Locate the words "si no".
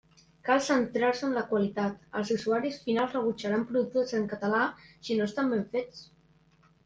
4.87-5.27